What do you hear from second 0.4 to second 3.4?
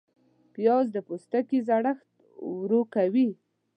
پیاز د پوستکي زړښت ورو کوي